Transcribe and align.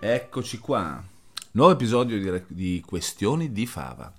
Eccoci 0.00 0.58
qua, 0.58 1.04
nuovo 1.52 1.72
episodio 1.72 2.20
di, 2.20 2.44
di, 2.46 2.80
Questioni 2.86 3.50
di 3.50 3.66
Fava. 3.66 4.14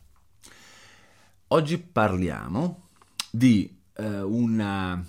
Oggi 1.48 1.78
parliamo 1.78 2.90
di 3.32 3.80
eh, 3.94 4.20
una 4.20 5.02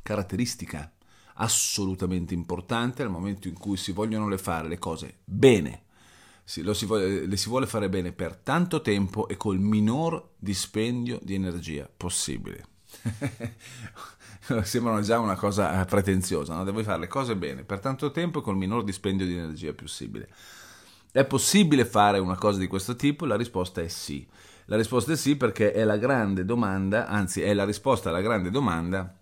caratteristica 0.00 0.92
assolutamente 1.34 2.34
importante 2.34 3.02
nel 3.02 3.10
momento 3.10 3.48
in 3.48 3.54
cui 3.54 3.76
si 3.76 3.90
vogliono 3.90 4.28
le 4.28 4.38
fare 4.38 4.68
le 4.68 4.78
cose 4.78 5.18
bene. 5.24 5.86
Si, 6.44 6.62
si 6.72 6.86
vuole, 6.86 7.26
le 7.26 7.36
si 7.36 7.48
vuole 7.48 7.66
fare 7.66 7.88
bene 7.88 8.12
per 8.12 8.36
tanto 8.36 8.80
tempo 8.80 9.26
e 9.26 9.36
col 9.36 9.58
minor 9.58 10.34
dispendio 10.38 11.18
di 11.20 11.34
energia 11.34 11.90
possibile. 11.96 12.64
sembrano 14.62 15.00
già 15.00 15.18
una 15.18 15.36
cosa 15.36 15.80
eh, 15.80 15.84
pretenziosa, 15.84 16.54
no? 16.54 16.64
devi 16.64 16.82
fare 16.82 17.00
le 17.00 17.06
cose 17.06 17.36
bene 17.36 17.64
per 17.64 17.80
tanto 17.80 18.10
tempo 18.10 18.38
e 18.38 18.42
col 18.42 18.56
minor 18.56 18.84
dispendio 18.84 19.26
di 19.26 19.36
energia 19.36 19.72
possibile. 19.72 20.28
È 21.10 21.24
possibile 21.24 21.84
fare 21.84 22.18
una 22.18 22.36
cosa 22.36 22.58
di 22.58 22.66
questo 22.66 22.94
tipo? 22.94 23.24
La 23.24 23.36
risposta 23.36 23.80
è 23.80 23.88
sì. 23.88 24.26
La 24.66 24.76
risposta 24.76 25.12
è 25.12 25.16
sì 25.16 25.36
perché 25.36 25.72
è 25.72 25.82
la 25.84 25.96
grande 25.96 26.44
domanda, 26.44 27.06
anzi 27.06 27.40
è 27.40 27.54
la 27.54 27.64
risposta 27.64 28.10
alla 28.10 28.20
grande 28.20 28.50
domanda 28.50 29.16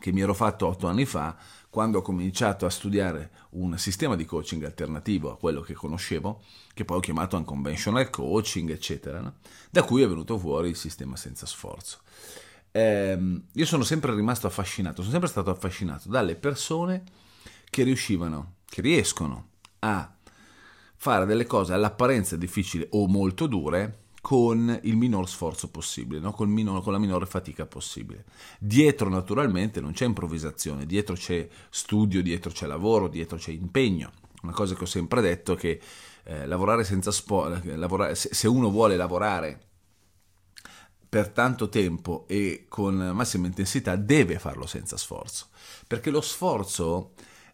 che 0.00 0.12
mi 0.12 0.20
ero 0.20 0.34
fatto 0.34 0.66
otto 0.66 0.88
anni 0.88 1.06
fa 1.06 1.36
quando 1.70 1.98
ho 1.98 2.02
cominciato 2.02 2.66
a 2.66 2.70
studiare 2.70 3.30
un 3.50 3.78
sistema 3.78 4.16
di 4.16 4.24
coaching 4.24 4.62
alternativo 4.64 5.32
a 5.32 5.36
quello 5.36 5.60
che 5.60 5.74
conoscevo, 5.74 6.42
che 6.72 6.84
poi 6.84 6.98
ho 6.98 7.00
chiamato 7.00 7.36
unconventional 7.36 8.10
coaching, 8.10 8.70
eccetera, 8.70 9.20
no? 9.20 9.34
da 9.70 9.82
cui 9.82 10.02
è 10.02 10.08
venuto 10.08 10.38
fuori 10.38 10.68
il 10.68 10.76
sistema 10.76 11.16
senza 11.16 11.46
sforzo 11.46 11.98
ehm, 12.76 13.42
io 13.52 13.66
sono 13.66 13.84
sempre 13.84 14.14
rimasto 14.14 14.48
affascinato, 14.48 15.00
sono 15.00 15.12
sempre 15.12 15.28
stato 15.28 15.50
affascinato 15.50 16.08
dalle 16.08 16.34
persone 16.34 17.04
che 17.70 17.84
riuscivano, 17.84 18.54
che 18.64 18.80
riescono 18.80 19.48
a 19.80 20.12
fare 20.96 21.24
delle 21.24 21.46
cose 21.46 21.72
all'apparenza 21.72 22.36
difficili 22.36 22.86
o 22.90 23.06
molto 23.06 23.46
dure 23.46 24.02
con 24.20 24.80
il 24.82 24.96
minor 24.96 25.28
sforzo 25.28 25.70
possibile, 25.70 26.18
no? 26.18 26.32
con, 26.32 26.48
minor, 26.48 26.82
con, 26.82 26.92
la 26.92 26.98
minore 26.98 27.26
fatica 27.26 27.66
possibile. 27.66 28.24
Dietro 28.58 29.08
naturalmente 29.08 29.80
non 29.80 29.92
c'è 29.92 30.06
improvvisazione, 30.06 30.86
dietro 30.86 31.14
c'è 31.14 31.46
studio, 31.68 32.22
dietro 32.22 32.50
c'è 32.50 32.66
lavoro, 32.66 33.08
dietro 33.08 33.36
c'è 33.36 33.52
impegno. 33.52 34.10
Una 34.42 34.52
cosa 34.52 34.74
che 34.74 34.82
ho 34.82 34.86
sempre 34.86 35.20
detto 35.20 35.52
è 35.52 35.56
che 35.56 35.80
eh, 36.24 36.46
lavorare 36.46 36.84
senza 36.84 37.12
spo- 37.12 37.48
lavorare, 37.64 38.14
se, 38.14 38.30
se 38.32 38.48
uno 38.48 38.70
vuole 38.70 38.96
lavorare 38.96 39.73
per 41.14 41.28
tanto 41.28 41.68
tempo 41.68 42.24
e 42.26 42.64
con 42.68 42.96
massima 43.14 43.46
intensità 43.46 43.94
deve 43.94 44.40
farlo 44.40 44.66
senza 44.66 44.96
sforzo, 44.96 45.46
perché 45.86 46.10
lo 46.10 46.20
sforzo 46.20 47.12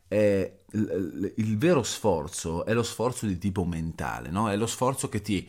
è 0.09 0.50
il, 0.71 1.59
vero 1.59 1.82
sforzo 1.82 2.65
è 2.65 2.72
lo 2.72 2.82
sforzo 2.82 3.26
di 3.26 3.37
tipo 3.37 3.66
mentale, 3.66 4.31
no? 4.31 4.49
è 4.49 4.56
lo 4.56 4.66
sforzo 4.66 5.10
che 5.10 5.20
ti 5.20 5.47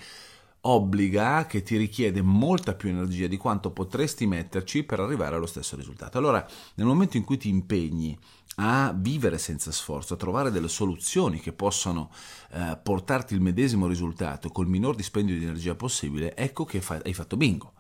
obbliga, 0.64 1.46
che 1.46 1.64
ti 1.64 1.78
richiede 1.78 2.22
molta 2.22 2.74
più 2.74 2.90
energia 2.90 3.28
di 3.28 3.38
quanto 3.38 3.72
potresti 3.72 4.28
metterci 4.28 4.84
per 4.84 5.00
arrivare 5.00 5.38
allo 5.38 5.46
stesso 5.46 5.78
risultato. 5.78 6.18
Allora, 6.18 6.46
nel 6.74 6.88
momento 6.88 7.16
in 7.16 7.24
cui 7.24 7.38
ti 7.38 7.48
impegni 7.48 8.20
a 8.56 8.94
vivere 8.94 9.38
senza 9.38 9.72
sforzo, 9.72 10.16
a 10.16 10.18
trovare 10.18 10.52
delle 10.52 10.68
soluzioni 10.68 11.40
che 11.40 11.54
possano 11.54 12.12
eh, 12.52 12.78
portarti 12.84 13.34
il 13.34 13.40
medesimo 13.40 13.88
risultato 13.88 14.50
col 14.50 14.68
minor 14.68 14.96
dispendio 14.96 15.38
di 15.38 15.46
energia 15.46 15.76
possibile, 15.76 16.36
ecco 16.36 16.66
che 16.66 16.82
fa- 16.82 17.00
hai 17.02 17.14
fatto 17.14 17.38
bingo 17.38 17.72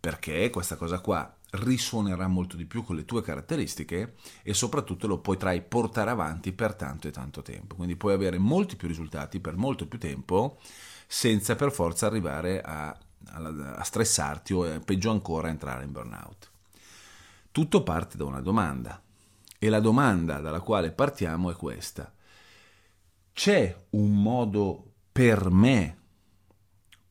perché 0.00 0.48
questa 0.50 0.76
cosa 0.76 1.00
qua 1.00 1.32
risuonerà 1.50 2.28
molto 2.28 2.56
di 2.56 2.66
più 2.66 2.84
con 2.84 2.96
le 2.96 3.04
tue 3.04 3.22
caratteristiche 3.22 4.14
e 4.42 4.54
soprattutto 4.54 5.06
lo 5.06 5.18
potrai 5.18 5.62
portare 5.62 6.10
avanti 6.10 6.52
per 6.52 6.74
tanto 6.74 7.08
e 7.08 7.10
tanto 7.10 7.42
tempo. 7.42 7.74
Quindi 7.74 7.96
puoi 7.96 8.12
avere 8.12 8.38
molti 8.38 8.76
più 8.76 8.86
risultati 8.86 9.40
per 9.40 9.56
molto 9.56 9.86
più 9.86 9.98
tempo 9.98 10.58
senza 11.06 11.56
per 11.56 11.72
forza 11.72 12.06
arrivare 12.06 12.60
a, 12.60 12.88
a, 12.88 13.74
a 13.76 13.82
stressarti 13.82 14.52
o 14.52 14.66
eh, 14.66 14.80
peggio 14.80 15.10
ancora 15.10 15.48
entrare 15.48 15.84
in 15.84 15.92
burnout. 15.92 16.50
Tutto 17.50 17.82
parte 17.82 18.16
da 18.16 18.24
una 18.24 18.40
domanda 18.40 19.00
e 19.58 19.68
la 19.68 19.80
domanda 19.80 20.40
dalla 20.40 20.60
quale 20.60 20.92
partiamo 20.92 21.50
è 21.50 21.54
questa. 21.54 22.12
C'è 23.32 23.84
un 23.90 24.22
modo 24.22 24.84
per 25.10 25.50
me 25.50 25.97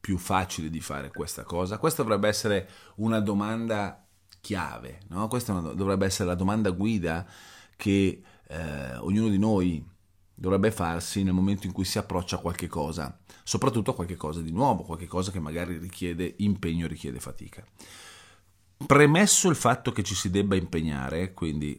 più 0.08 0.18
facile 0.18 0.70
di 0.70 0.80
fare 0.80 1.12
questa 1.12 1.44
cosa? 1.44 1.78
Questa 1.78 2.02
dovrebbe 2.02 2.30
essere 2.30 2.70
una 2.96 3.20
domanda 3.20 4.08
chiave, 4.40 5.02
no? 5.10 5.28
questa 5.28 5.52
dovrebbe 5.52 6.06
essere 6.06 6.30
la 6.30 6.36
domanda 6.36 6.70
guida 6.70 7.28
che 7.76 8.22
eh, 8.48 8.96
ognuno 9.00 9.28
di 9.28 9.38
noi 9.38 9.86
dovrebbe 10.34 10.72
farsi 10.72 11.24
nel 11.24 11.34
momento 11.34 11.68
in 11.68 11.74
cui 11.74 11.84
si 11.84 11.98
approccia 11.98 12.38
a 12.38 12.40
qualche 12.40 12.68
cosa, 12.68 13.20
soprattutto 13.44 13.92
a 13.92 13.96
qualche 13.96 14.16
cosa 14.16 14.40
di 14.40 14.54
nuovo, 14.54 14.84
qualche 14.84 15.08
cosa 15.08 15.30
che 15.30 15.42
magari 15.42 15.78
richiede 15.78 16.36
impegno, 16.38 16.88
richiede 16.88 17.20
fatica. 17.20 17.62
Premesso 18.86 19.50
il 19.50 19.58
fatto 19.58 19.92
che 19.92 20.04
ci 20.04 20.16
si 20.16 20.30
debba 20.30 20.56
impegnare, 20.56 21.34
quindi 21.34 21.78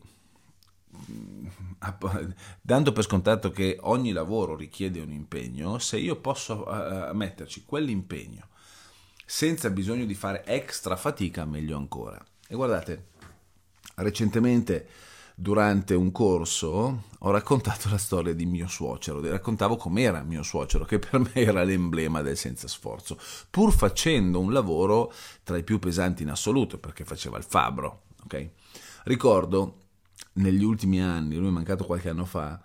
dando 2.61 2.93
per 2.93 3.05
scontato 3.05 3.51
che 3.51 3.79
ogni 3.83 4.13
lavoro 4.13 4.57
richiede 4.57 5.01
un 5.01 5.13
impegno, 5.13 5.79
se 5.79 5.99
io 5.99 6.17
posso 6.17 6.67
uh, 6.69 7.15
metterci 7.15 7.65
quell'impegno 7.65 8.49
senza 9.31 9.69
bisogno 9.69 10.07
di 10.07 10.15
fare 10.15 10.43
extra 10.47 10.97
fatica, 10.97 11.45
meglio 11.45 11.77
ancora. 11.77 12.19
E 12.49 12.55
guardate, 12.55 13.09
recentemente 13.97 14.89
durante 15.35 15.95
un 15.95 16.11
corso 16.11 17.05
ho 17.19 17.31
raccontato 17.31 17.91
la 17.91 17.99
storia 17.99 18.33
di 18.33 18.47
mio 18.47 18.67
suocero, 18.67 19.21
raccontavo 19.21 19.77
com'era 19.77 20.23
mio 20.23 20.43
suocero, 20.43 20.87
che 20.87 20.99
per 20.99 21.21
me 21.21 21.33
era 21.35 21.63
l'emblema 21.63 22.23
del 22.23 22.39
senza 22.39 22.69
sforzo, 22.69 23.19
pur 23.51 23.71
facendo 23.73 24.41
un 24.41 24.51
lavoro 24.51 25.13
tra 25.43 25.59
i 25.59 25.63
più 25.63 25.79
pesanti 25.79 26.23
in 26.23 26.31
assoluto, 26.31 26.79
perché 26.79 27.05
faceva 27.05 27.37
il 27.37 27.45
fabbro. 27.45 28.05
Okay? 28.25 28.51
Ricordo 29.05 29.88
negli 30.39 30.65
ultimi 30.65 31.01
anni, 31.01 31.37
lui 31.37 31.49
è 31.49 31.53
mancato 31.53 31.85
qualche 31.85 32.09
anno 32.09 32.25
fa, 32.25 32.61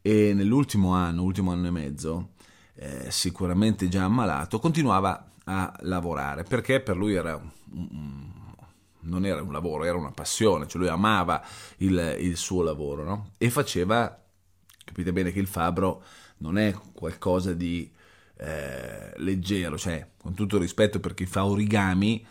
e 0.00 0.32
nell'ultimo 0.34 0.92
anno, 0.94 1.22
ultimo 1.22 1.52
anno 1.52 1.66
e 1.66 1.70
mezzo, 1.70 2.30
eh, 2.74 3.10
sicuramente 3.10 3.88
già 3.88 4.04
ammalato, 4.04 4.58
continuava 4.58 5.32
a 5.44 5.74
lavorare 5.80 6.42
perché 6.42 6.80
per 6.80 6.96
lui 6.96 7.14
era 7.14 7.34
un, 7.72 8.30
non 9.00 9.24
era 9.24 9.42
un 9.42 9.52
lavoro, 9.52 9.84
era 9.84 9.96
una 9.96 10.12
passione, 10.12 10.66
cioè 10.68 10.80
lui 10.80 10.90
amava 10.90 11.42
il, 11.78 12.16
il 12.20 12.36
suo 12.36 12.62
lavoro 12.62 13.04
no? 13.04 13.30
e 13.38 13.50
faceva, 13.50 14.22
capite 14.84 15.12
bene 15.12 15.32
che 15.32 15.40
il 15.40 15.46
fabbro 15.46 16.02
non 16.38 16.58
è 16.58 16.74
qualcosa 16.92 17.52
di 17.52 17.90
eh, 18.36 19.12
leggero, 19.16 19.76
cioè 19.76 20.06
con 20.16 20.34
tutto 20.34 20.56
il 20.56 20.62
rispetto 20.62 21.00
per 21.00 21.14
chi 21.14 21.26
fa 21.26 21.44
origami, 21.44 22.24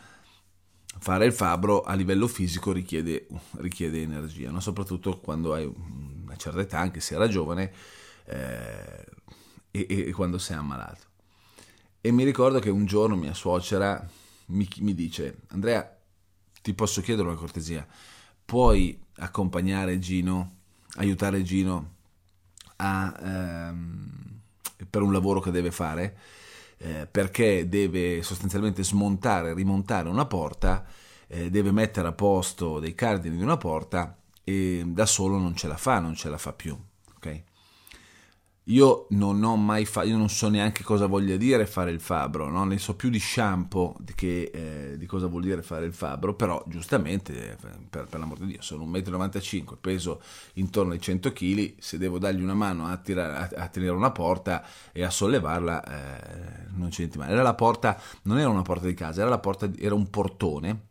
fare 0.99 1.25
il 1.25 1.33
fabbro 1.33 1.81
a 1.81 1.93
livello 1.93 2.27
fisico 2.27 2.71
richiede, 2.71 3.27
richiede 3.57 4.01
energia, 4.01 4.51
no? 4.51 4.59
soprattutto 4.59 5.19
quando 5.19 5.53
hai 5.53 5.65
una 5.65 6.35
certa 6.35 6.61
età, 6.61 6.79
anche 6.79 6.99
se 6.99 7.15
era 7.15 7.27
giovane, 7.27 7.71
eh, 8.25 9.05
e, 9.71 9.85
e, 9.89 10.11
quando 10.11 10.37
sei 10.37 10.57
ammalato. 10.57 11.05
E 12.01 12.11
mi 12.11 12.23
ricordo 12.23 12.59
che 12.59 12.69
un 12.69 12.85
giorno 12.85 13.15
mia 13.15 13.33
suocera 13.33 14.07
mi, 14.47 14.67
mi 14.79 14.93
dice, 14.93 15.41
Andrea, 15.49 15.97
ti 16.61 16.73
posso 16.73 17.01
chiedere 17.01 17.27
una 17.27 17.37
cortesia, 17.37 17.85
puoi 18.43 18.99
accompagnare 19.17 19.99
Gino, 19.99 20.55
aiutare 20.95 21.41
Gino 21.43 21.95
a, 22.77 23.15
ehm, 23.21 24.39
per 24.89 25.01
un 25.01 25.11
lavoro 25.11 25.39
che 25.39 25.51
deve 25.51 25.71
fare? 25.71 26.17
Eh, 26.77 27.07
perché 27.09 27.67
deve 27.67 28.21
sostanzialmente 28.21 28.83
smontare, 28.83 29.53
rimontare 29.53 30.09
una 30.09 30.25
porta, 30.25 30.85
eh, 31.27 31.49
deve 31.49 31.71
mettere 31.71 32.07
a 32.07 32.13
posto 32.13 32.79
dei 32.79 32.93
cardini 32.95 33.37
di 33.37 33.43
una 33.43 33.57
porta 33.57 34.17
e 34.43 34.83
da 34.85 35.05
solo 35.05 35.37
non 35.37 35.55
ce 35.55 35.67
la 35.67 35.77
fa, 35.77 35.99
non 35.99 36.15
ce 36.15 36.29
la 36.29 36.37
fa 36.37 36.53
più. 36.53 36.77
Okay? 37.15 37.43
io 38.69 39.07
non 39.11 39.41
ho 39.43 39.55
mai 39.55 39.85
fatto, 39.85 40.07
io 40.07 40.17
non 40.17 40.29
so 40.29 40.49
neanche 40.49 40.83
cosa 40.83 41.05
voglia 41.05 41.37
dire 41.37 41.65
fare 41.65 41.91
il 41.91 42.01
fabbro, 42.01 42.49
no? 42.49 42.65
ne 42.65 42.77
so 42.77 42.95
più 42.95 43.09
di 43.09 43.19
shampoo 43.19 43.95
che 44.15 44.51
eh, 44.53 44.97
di 44.97 45.05
cosa 45.05 45.27
vuol 45.27 45.43
dire 45.43 45.61
fare 45.61 45.85
il 45.85 45.93
fabbro, 45.93 46.33
però 46.33 46.61
giustamente, 46.67 47.57
per, 47.89 48.07
per 48.09 48.19
l'amor 48.19 48.39
di 48.39 48.47
Dio, 48.47 48.61
sono 48.61 48.85
1,95 48.85 49.63
m, 49.63 49.77
peso 49.79 50.21
intorno 50.55 50.91
ai 50.91 50.99
100 50.99 51.31
kg, 51.31 51.75
se 51.77 51.97
devo 51.97 52.19
dargli 52.19 52.41
una 52.41 52.55
mano 52.55 52.87
a, 52.87 52.97
tirare, 52.97 53.55
a, 53.55 53.63
a 53.63 53.67
tenere 53.67 53.93
una 53.93 54.11
porta 54.11 54.65
e 54.91 55.03
a 55.03 55.09
sollevarla, 55.09 55.83
eh, 55.83 56.26
non 56.77 56.89
niente 56.95 57.17
male. 57.17 57.31
Era 57.31 57.41
la 57.41 57.55
porta, 57.55 57.99
non 58.23 58.39
era 58.39 58.49
una 58.49 58.61
porta 58.61 58.87
di 58.87 58.93
casa, 58.93 59.21
era, 59.21 59.37
porta, 59.39 59.69
era 59.77 59.95
un 59.95 60.09
portone 60.09 60.85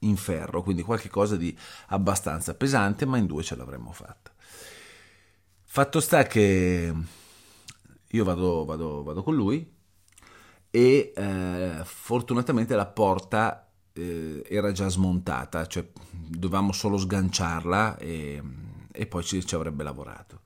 in 0.00 0.16
ferro, 0.16 0.62
quindi 0.62 0.82
qualcosa 0.82 1.36
di 1.36 1.56
abbastanza 1.88 2.54
pesante, 2.54 3.04
ma 3.06 3.16
in 3.16 3.26
due 3.26 3.42
ce 3.42 3.56
l'avremmo 3.56 3.92
fatta. 3.92 4.32
Fatto 5.64 6.00
sta 6.00 6.22
che 6.24 6.94
io 8.10 8.24
vado, 8.24 8.64
vado, 8.64 9.02
vado 9.02 9.22
con 9.22 9.34
lui 9.34 9.76
e 10.70 11.12
eh, 11.14 11.80
fortunatamente 11.84 12.74
la 12.74 12.86
porta 12.86 13.70
eh, 13.92 14.44
era 14.48 14.72
già 14.72 14.88
smontata, 14.88 15.66
cioè 15.66 15.86
dovevamo 16.10 16.72
solo 16.72 16.96
sganciarla 16.96 17.98
e, 17.98 18.42
e 18.92 19.06
poi 19.06 19.22
ci, 19.24 19.44
ci, 19.44 19.54
avrebbe 19.54 19.82
lavorato. 19.82 20.40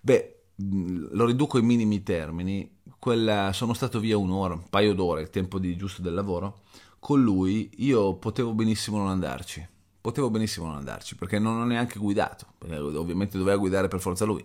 Beh, 0.00 0.42
lo 0.56 1.24
riduco 1.24 1.56
ai 1.56 1.62
minimi 1.62 2.02
termini, 2.02 2.71
quella, 3.02 3.52
sono 3.52 3.74
stato 3.74 3.98
via 3.98 4.16
un'ora, 4.16 4.54
un 4.54 4.68
paio 4.70 4.94
d'ore, 4.94 5.22
il 5.22 5.30
tempo 5.30 5.58
di 5.58 5.76
giusto 5.76 6.02
del 6.02 6.14
lavoro, 6.14 6.60
con 7.00 7.20
lui 7.20 7.68
io 7.78 8.14
potevo 8.14 8.52
benissimo 8.52 8.98
non 8.98 9.08
andarci 9.08 9.66
potevo 10.02 10.30
benissimo 10.30 10.66
non 10.66 10.76
andarci 10.76 11.14
perché 11.14 11.38
non 11.38 11.60
ho 11.60 11.64
neanche 11.64 11.98
guidato, 11.98 12.46
ovviamente 12.58 13.38
doveva 13.38 13.56
guidare 13.56 13.88
per 13.88 14.00
forza 14.00 14.26
lui. 14.26 14.44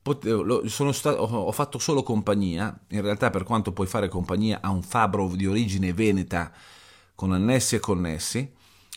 Potevo, 0.00 0.42
lo, 0.42 0.92
stato, 0.92 1.16
ho, 1.22 1.50
fatto 1.52 1.78
solo 1.78 2.02
compagnia, 2.02 2.78
in 2.88 3.00
realtà 3.00 3.30
per 3.30 3.42
quanto 3.42 3.72
puoi 3.72 3.86
fare 3.86 4.08
compagnia 4.08 4.60
a 4.60 4.68
un 4.68 4.82
fabbro 4.82 5.34
di 5.34 5.46
origine 5.46 5.94
veneta 5.94 6.52
con 7.14 7.32
annessi 7.32 7.74
e 7.74 7.80
connessi, 7.80 8.52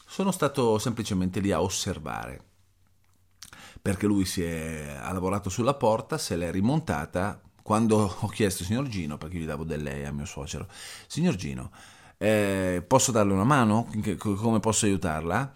sono 0.06 0.32
stato 0.32 0.78
semplicemente 0.78 1.40
lì 1.40 1.52
a 1.52 1.62
osservare 1.62 2.44
perché 3.82 4.06
lui 4.06 4.26
si 4.26 4.44
è, 4.44 4.98
ha 5.02 5.14
lavorato 5.14 5.50
sulla 5.50 5.76
porta, 5.76 6.18
se 6.18 6.36
l'è 6.36 6.52
rimontata. 6.52 7.42
Quando 7.68 8.16
ho 8.22 8.28
chiesto, 8.28 8.64
signor 8.64 8.88
Gino, 8.88 9.18
perché 9.18 9.38
gli 9.38 9.46
davo 9.46 9.66
del 9.66 9.84
lei 9.84 10.06
a 10.06 10.14
mio 10.14 10.24
suocero, 10.24 10.70
signor 11.06 11.36
Gino, 11.36 11.70
eh, 12.18 12.82
posso 12.88 13.12
darle 13.12 13.34
una 13.34 13.44
mano? 13.44 13.92
Come 14.18 14.62
posso 14.62 14.86
aiutarla? 14.86 15.54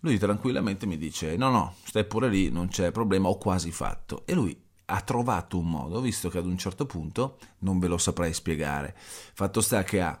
Lui 0.00 0.18
tranquillamente 0.18 0.86
mi 0.86 0.98
dice: 0.98 1.36
No, 1.36 1.50
no, 1.50 1.76
stai 1.84 2.04
pure 2.04 2.28
lì, 2.28 2.50
non 2.50 2.66
c'è 2.66 2.90
problema, 2.90 3.28
ho 3.28 3.38
quasi 3.38 3.70
fatto. 3.70 4.26
E 4.26 4.34
lui 4.34 4.60
ha 4.86 5.00
trovato 5.02 5.56
un 5.56 5.70
modo, 5.70 6.00
visto 6.00 6.28
che 6.30 6.38
ad 6.38 6.46
un 6.46 6.58
certo 6.58 6.84
punto 6.84 7.38
non 7.58 7.78
ve 7.78 7.86
lo 7.86 7.98
saprei 7.98 8.32
spiegare. 8.32 8.96
Fatto 8.96 9.60
sta 9.60 9.84
che 9.84 10.00
ha, 10.00 10.20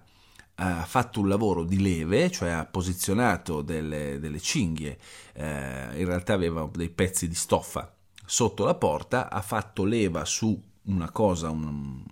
ha 0.54 0.84
fatto 0.84 1.18
un 1.18 1.26
lavoro 1.26 1.64
di 1.64 1.80
leve, 1.80 2.30
cioè 2.30 2.50
ha 2.50 2.66
posizionato 2.66 3.62
delle, 3.62 4.20
delle 4.20 4.38
cinghie, 4.38 4.96
eh, 5.32 5.88
in 5.98 6.06
realtà 6.06 6.34
aveva 6.34 6.70
dei 6.72 6.90
pezzi 6.90 7.26
di 7.26 7.34
stoffa 7.34 7.92
sotto 8.24 8.64
la 8.64 8.76
porta, 8.76 9.28
ha 9.28 9.42
fatto 9.42 9.82
leva 9.82 10.24
su 10.24 10.74
una 10.86 11.10
cosa, 11.10 11.50
un, 11.50 12.02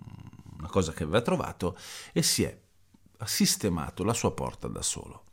una 0.57 0.67
cosa 0.67 0.91
che 0.93 1.03
aveva 1.03 1.21
trovato 1.21 1.77
e 2.13 2.21
si 2.21 2.43
è 2.43 2.57
sistemato 3.25 4.03
la 4.03 4.13
sua 4.13 4.33
porta 4.33 4.67
da 4.67 4.81
solo. 4.81 5.23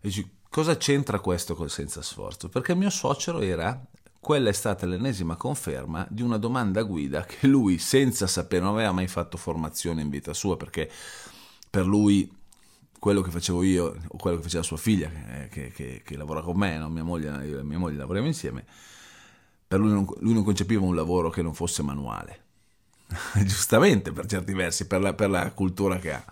Dici, 0.00 0.40
Cosa 0.52 0.76
c'entra 0.76 1.18
questo 1.18 1.54
col 1.54 1.70
senza 1.70 2.02
sforzo? 2.02 2.50
Perché 2.50 2.74
mio 2.74 2.90
suocero 2.90 3.40
era 3.40 3.82
quella 4.20 4.50
è 4.50 4.52
stata 4.52 4.84
l'ennesima 4.84 5.34
conferma 5.34 6.06
di 6.10 6.20
una 6.20 6.36
domanda 6.36 6.82
guida 6.82 7.24
che 7.24 7.46
lui, 7.46 7.78
senza 7.78 8.26
sapere, 8.26 8.62
non 8.62 8.74
aveva 8.74 8.92
mai 8.92 9.08
fatto 9.08 9.38
formazione 9.38 10.02
in 10.02 10.10
vita 10.10 10.34
sua, 10.34 10.58
perché 10.58 10.90
per 11.70 11.86
lui 11.86 12.30
quello 12.98 13.22
che 13.22 13.30
facevo 13.30 13.62
io 13.62 13.96
o 14.06 14.18
quello 14.18 14.36
che 14.36 14.42
faceva 14.42 14.62
sua 14.62 14.76
figlia, 14.76 15.10
che, 15.48 15.70
che, 15.70 16.02
che 16.04 16.16
lavora 16.18 16.42
con 16.42 16.58
me, 16.58 16.76
no? 16.76 16.90
mia, 16.90 17.02
moglie, 17.02 17.46
io 17.46 17.60
e 17.60 17.62
mia 17.62 17.78
moglie 17.78 17.96
lavoriamo 17.96 18.28
insieme, 18.28 18.66
per 19.66 19.80
lui 19.80 19.90
non, 19.90 20.06
lui 20.18 20.34
non 20.34 20.44
concepiva 20.44 20.84
un 20.84 20.94
lavoro 20.94 21.30
che 21.30 21.40
non 21.40 21.54
fosse 21.54 21.82
manuale. 21.82 22.40
Giustamente, 23.44 24.12
per 24.12 24.26
certi 24.26 24.52
versi, 24.52 24.86
per 24.86 25.00
la, 25.00 25.14
per 25.14 25.30
la 25.30 25.50
cultura 25.52 25.98
che 25.98 26.12
ha. 26.12 26.24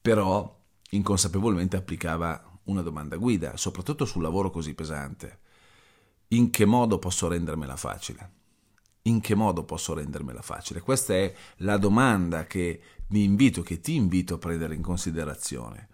Però 0.00 0.56
inconsapevolmente 0.90 1.76
applicava 1.76 2.42
una 2.64 2.82
domanda 2.82 3.16
guida, 3.16 3.56
soprattutto 3.56 4.04
sul 4.04 4.22
lavoro 4.22 4.50
così 4.50 4.74
pesante. 4.74 5.40
In 6.28 6.50
che 6.50 6.64
modo 6.64 6.98
posso 6.98 7.28
rendermela 7.28 7.76
facile? 7.76 8.36
In 9.02 9.20
che 9.20 9.34
modo 9.34 9.64
posso 9.64 9.94
rendermela 9.94 10.42
facile? 10.42 10.80
Questa 10.80 11.14
è 11.14 11.34
la 11.58 11.78
domanda 11.78 12.44
che 12.44 12.80
vi 13.08 13.24
invito, 13.24 13.62
che 13.62 13.80
ti 13.80 13.94
invito 13.94 14.34
a 14.34 14.38
prendere 14.38 14.74
in 14.74 14.82
considerazione. 14.82 15.88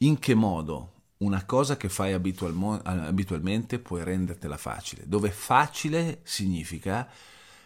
In 0.00 0.18
che 0.18 0.34
modo 0.34 0.92
una 1.18 1.44
cosa 1.46 1.76
che 1.76 1.88
fai 1.88 2.12
abitual, 2.12 2.80
abitualmente 2.84 3.78
puoi 3.78 4.04
rendertela 4.04 4.58
facile? 4.58 5.04
Dove 5.06 5.30
facile 5.30 6.20
significa 6.24 7.08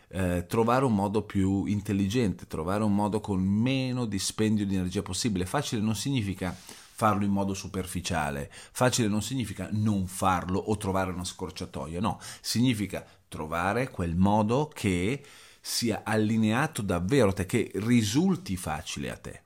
eh, 0.08 0.46
trovare 0.46 0.84
un 0.84 0.94
modo 0.94 1.22
più 1.22 1.64
intelligente, 1.66 2.46
trovare 2.46 2.84
un 2.84 2.94
modo 2.94 3.20
con 3.20 3.40
meno 3.40 4.04
dispendio 4.04 4.66
di 4.66 4.74
energia 4.74 5.02
possibile. 5.02 5.46
Facile 5.46 5.82
non 5.82 5.94
significa 5.94 6.56
farlo 6.96 7.24
in 7.24 7.30
modo 7.30 7.54
superficiale. 7.54 8.50
Facile 8.50 9.08
non 9.08 9.22
significa 9.22 9.68
non 9.72 10.06
farlo 10.06 10.58
o 10.58 10.76
trovare 10.76 11.10
una 11.10 11.24
scorciatoia, 11.24 12.00
no, 12.00 12.20
significa 12.40 13.04
trovare 13.28 13.90
quel 13.90 14.16
modo 14.16 14.70
che 14.72 15.24
sia 15.60 16.02
allineato 16.04 16.80
davvero 16.80 17.30
a 17.30 17.32
te, 17.32 17.44
che 17.44 17.70
risulti 17.74 18.56
facile 18.56 19.10
a 19.10 19.16
te. 19.16 19.42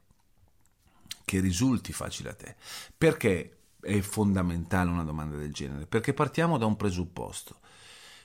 Che 1.25 1.41
risulti 1.41 1.93
facile 1.93 2.31
a 2.31 2.35
te. 2.35 2.55
Perché 2.97 3.57
è 3.81 4.01
fondamentale 4.01 4.91
una 4.91 5.05
domanda 5.05 5.37
del 5.37 5.53
genere? 5.53 5.87
Perché 5.87 6.13
partiamo 6.13 6.59
da 6.59 6.67
un 6.67 6.77
presupposto 6.77 7.59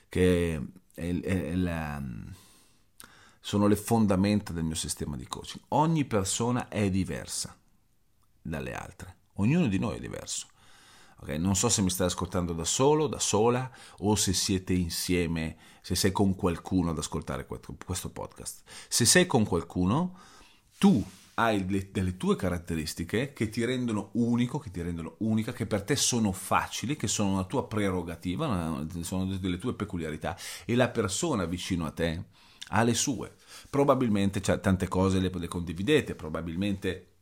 che 0.08 0.60
è, 0.96 1.20
è 1.20 1.54
la, 1.54 2.02
sono 3.40 3.68
le 3.68 3.76
fondamenta 3.76 4.52
del 4.52 4.64
mio 4.64 4.74
sistema 4.74 5.16
di 5.16 5.26
coaching. 5.28 5.62
Ogni 5.68 6.04
persona 6.04 6.68
è 6.68 6.90
diversa 6.90 7.56
dalle 8.42 8.74
altre. 8.74 9.16
Ognuno 9.34 9.68
di 9.68 9.78
noi 9.78 9.98
è 9.98 10.00
diverso. 10.00 10.48
Okay? 11.20 11.38
Non 11.38 11.54
so 11.54 11.68
se 11.68 11.82
mi 11.82 11.90
stai 11.90 12.06
ascoltando 12.06 12.52
da 12.54 12.64
solo, 12.64 13.06
da 13.06 13.18
sola, 13.18 13.70
o 13.98 14.16
se 14.16 14.32
siete 14.32 14.72
insieme, 14.72 15.56
se 15.80 15.94
sei 15.94 16.10
con 16.10 16.34
qualcuno 16.34 16.90
ad 16.90 16.98
ascoltare 16.98 17.46
questo 17.46 18.10
podcast. 18.10 18.62
Se 18.88 19.04
sei 19.04 19.26
con 19.26 19.44
qualcuno, 19.44 20.18
tu 20.78 21.04
hai 21.38 21.66
delle 21.90 22.16
tue 22.16 22.34
caratteristiche 22.34 23.34
che 23.34 23.50
ti 23.50 23.64
rendono 23.64 24.10
unico, 24.14 24.58
che 24.58 24.70
ti 24.70 24.80
rendono 24.80 25.16
unica, 25.18 25.52
che 25.52 25.66
per 25.66 25.82
te 25.82 25.94
sono 25.94 26.32
facili, 26.32 26.96
che 26.96 27.08
sono 27.08 27.32
una 27.32 27.44
tua 27.44 27.66
prerogativa, 27.66 28.86
sono 29.00 29.36
delle 29.36 29.58
tue 29.58 29.74
peculiarità 29.74 30.36
e 30.64 30.74
la 30.74 30.88
persona 30.88 31.44
vicino 31.44 31.84
a 31.84 31.90
te 31.90 32.24
ha 32.68 32.82
le 32.82 32.94
sue. 32.94 33.34
Probabilmente 33.68 34.40
cioè, 34.40 34.60
tante 34.60 34.88
cose 34.88 35.20
le, 35.20 35.30
le 35.30 35.48
condividete, 35.48 36.14
probabilmente 36.14 37.12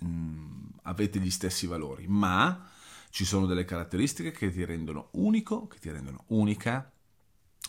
mh, 0.00 0.06
mm, 0.06 0.66
avete 0.82 1.18
gli 1.18 1.30
stessi 1.30 1.66
valori, 1.66 2.06
ma 2.08 2.68
ci 3.08 3.24
sono 3.24 3.46
delle 3.46 3.64
caratteristiche 3.64 4.30
che 4.30 4.50
ti 4.50 4.62
rendono 4.66 5.08
unico, 5.12 5.66
che 5.68 5.78
ti 5.78 5.90
rendono 5.90 6.24
unica 6.28 6.92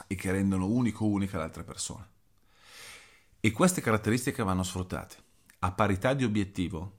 e 0.08 0.16
che 0.16 0.32
rendono 0.32 0.68
unico 0.68 1.06
unica 1.06 1.38
l'altra 1.38 1.64
persona. 1.64 2.06
E 3.40 3.52
queste 3.52 3.80
caratteristiche 3.80 4.44
vanno 4.44 4.64
sfruttate. 4.64 5.32
A 5.64 5.72
parità 5.72 6.14
di 6.14 6.26
obiettivo, 6.26 6.98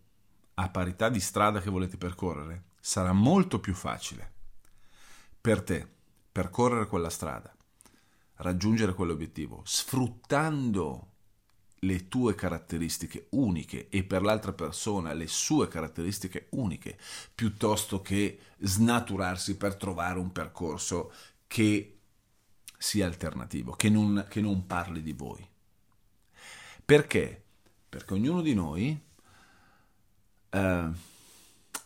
a 0.54 0.71
parità 0.71 1.11
di 1.11 1.21
strada 1.21 1.61
che 1.61 1.68
volete 1.68 1.99
percorrere, 1.99 2.64
sarà 2.80 3.12
molto 3.12 3.61
più 3.61 3.75
facile 3.75 4.33
per 5.38 5.62
te 5.62 5.87
percorrere 6.33 6.87
quella 6.87 7.11
strada, 7.11 7.54
raggiungere 8.37 8.94
quell'obiettivo, 8.94 9.61
sfruttando 9.66 11.09
le 11.80 12.09
tue 12.09 12.35
caratteristiche 12.35 13.26
uniche 13.33 13.90
e 13.90 14.02
per 14.02 14.23
l'altra 14.23 14.54
persona 14.54 15.12
le 15.12 15.26
sue 15.26 15.68
caratteristiche 15.68 16.47
uniche, 16.52 16.99
piuttosto 17.35 18.00
che 18.00 18.38
snaturarsi 18.61 19.59
per 19.59 19.76
trovare 19.76 20.18
un 20.18 20.33
percorso 20.33 21.12
che 21.47 21.99
sia 22.78 23.04
alternativo, 23.04 23.73
che 23.73 23.90
non, 23.90 24.25
che 24.30 24.40
non 24.40 24.64
parli 24.64 25.02
di 25.02 25.12
voi. 25.12 25.47
Perché? 26.83 27.43
Perché 27.94 28.14
ognuno 28.14 28.42
di 28.42 28.54
noi 28.54 29.00
eh, 30.50 30.90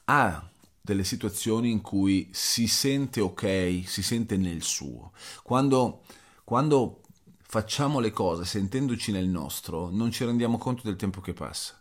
ha 0.04 0.50
delle 0.80 1.04
situazioni 1.04 1.70
in 1.70 1.82
cui 1.82 2.30
si 2.32 2.66
sente 2.66 3.20
ok, 3.20 3.82
si 3.84 4.02
sente 4.02 4.38
nel 4.38 4.62
suo. 4.62 5.12
Quando, 5.42 6.04
quando 6.44 7.02
facciamo 7.42 8.00
le 8.00 8.10
cose 8.10 8.46
sentendoci 8.46 9.12
nel 9.12 9.28
nostro, 9.28 9.90
non 9.90 10.10
ci 10.10 10.24
rendiamo 10.24 10.56
conto 10.56 10.80
del 10.84 10.96
tempo 10.96 11.20
che 11.20 11.34
passa. 11.34 11.77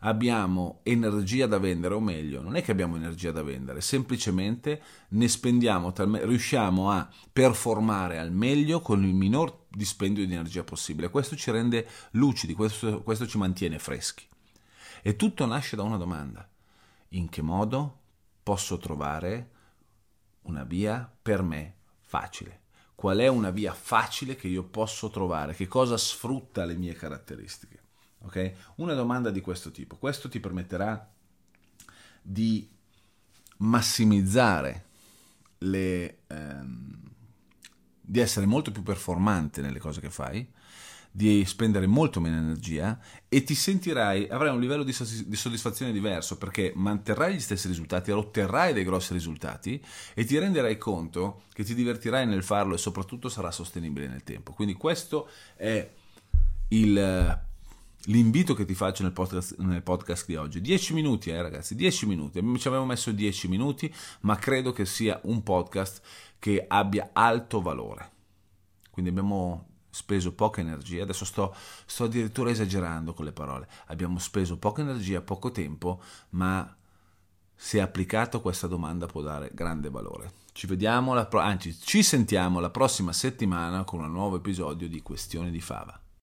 Abbiamo 0.00 0.80
energia 0.82 1.46
da 1.46 1.58
vendere, 1.58 1.94
o 1.94 2.00
meglio, 2.00 2.42
non 2.42 2.56
è 2.56 2.62
che 2.62 2.72
abbiamo 2.72 2.96
energia 2.96 3.32
da 3.32 3.42
vendere, 3.42 3.80
semplicemente 3.80 4.82
ne 5.08 5.28
spendiamo, 5.28 5.92
riusciamo 5.94 6.90
a 6.90 7.08
performare 7.32 8.18
al 8.18 8.32
meglio 8.32 8.80
con 8.80 9.04
il 9.04 9.14
minor 9.14 9.64
dispendio 9.68 10.26
di 10.26 10.32
energia 10.32 10.64
possibile. 10.64 11.10
Questo 11.10 11.36
ci 11.36 11.50
rende 11.50 11.86
lucidi, 12.12 12.54
questo, 12.54 13.02
questo 13.02 13.26
ci 13.26 13.38
mantiene 13.38 13.78
freschi. 13.78 14.26
E 15.02 15.16
tutto 15.16 15.46
nasce 15.46 15.76
da 15.76 15.82
una 15.82 15.96
domanda. 15.96 16.48
In 17.10 17.28
che 17.28 17.42
modo 17.42 18.00
posso 18.42 18.78
trovare 18.78 19.50
una 20.42 20.64
via 20.64 21.10
per 21.22 21.42
me 21.42 21.76
facile? 22.00 22.62
Qual 22.94 23.18
è 23.18 23.28
una 23.28 23.50
via 23.50 23.74
facile 23.74 24.36
che 24.36 24.48
io 24.48 24.64
posso 24.64 25.10
trovare? 25.10 25.54
Che 25.54 25.68
cosa 25.68 25.96
sfrutta 25.96 26.64
le 26.64 26.74
mie 26.74 26.94
caratteristiche? 26.94 27.85
Okay? 28.26 28.54
Una 28.76 28.94
domanda 28.94 29.30
di 29.30 29.40
questo 29.40 29.70
tipo. 29.70 29.96
Questo 29.96 30.28
ti 30.28 30.40
permetterà 30.40 31.10
di 32.22 32.68
massimizzare 33.58 34.84
le, 35.58 36.18
ehm, 36.26 37.00
di 38.00 38.20
essere 38.20 38.46
molto 38.46 38.70
più 38.72 38.82
performante 38.82 39.60
nelle 39.60 39.78
cose 39.78 40.00
che 40.00 40.10
fai, 40.10 40.46
di 41.16 41.46
spendere 41.46 41.86
molto 41.86 42.20
meno 42.20 42.36
energia 42.36 43.00
e 43.26 43.42
ti 43.42 43.54
sentirai, 43.54 44.28
avrai 44.28 44.50
un 44.50 44.60
livello 44.60 44.82
di, 44.82 44.92
soddisfazione 44.92 45.90
diverso 45.90 46.36
perché 46.36 46.72
manterrai 46.74 47.34
gli 47.34 47.40
stessi 47.40 47.68
risultati, 47.68 48.10
otterrai 48.10 48.74
dei 48.74 48.84
grossi 48.84 49.14
risultati 49.14 49.82
e 50.12 50.24
ti 50.26 50.38
renderai 50.38 50.76
conto 50.76 51.44
che 51.54 51.64
ti 51.64 51.74
divertirai 51.74 52.26
nel 52.26 52.44
farlo 52.44 52.74
e 52.74 52.78
soprattutto 52.78 53.30
sarà 53.30 53.50
sostenibile 53.50 54.08
nel 54.08 54.24
tempo. 54.24 54.52
Quindi 54.52 54.74
questo 54.74 55.30
è 55.56 55.90
il, 56.68 57.45
l'invito 58.06 58.54
che 58.54 58.64
ti 58.64 58.74
faccio 58.74 59.02
nel 59.02 59.12
podcast, 59.12 59.56
nel 59.58 59.82
podcast 59.82 60.26
di 60.26 60.36
oggi. 60.36 60.60
10 60.60 60.94
minuti, 60.94 61.30
eh 61.30 61.40
ragazzi, 61.40 61.74
10 61.74 62.06
minuti. 62.06 62.58
Ci 62.58 62.68
avevo 62.68 62.84
messo 62.84 63.12
10 63.12 63.48
minuti, 63.48 63.92
ma 64.20 64.36
credo 64.36 64.72
che 64.72 64.84
sia 64.84 65.20
un 65.24 65.42
podcast 65.42 66.02
che 66.38 66.64
abbia 66.66 67.10
alto 67.12 67.60
valore. 67.60 68.10
Quindi 68.90 69.10
abbiamo 69.10 69.68
speso 69.90 70.34
poca 70.34 70.60
energia, 70.60 71.02
adesso 71.02 71.24
sto, 71.24 71.54
sto 71.86 72.04
addirittura 72.04 72.50
esagerando 72.50 73.14
con 73.14 73.24
le 73.24 73.32
parole, 73.32 73.66
abbiamo 73.86 74.18
speso 74.18 74.58
poca 74.58 74.82
energia, 74.82 75.22
poco 75.22 75.50
tempo, 75.50 76.02
ma 76.30 76.76
se 77.54 77.80
applicato 77.80 78.42
questa 78.42 78.66
domanda 78.66 79.06
può 79.06 79.22
dare 79.22 79.50
grande 79.54 79.88
valore. 79.88 80.32
Ci 80.52 80.66
vediamo, 80.66 81.14
la, 81.14 81.26
anzi 81.32 81.78
ci 81.78 82.02
sentiamo 82.02 82.60
la 82.60 82.70
prossima 82.70 83.12
settimana 83.12 83.84
con 83.84 84.00
un 84.00 84.12
nuovo 84.12 84.36
episodio 84.36 84.86
di 84.88 85.00
Questioni 85.00 85.50
di 85.50 85.60
Fava. 85.60 85.98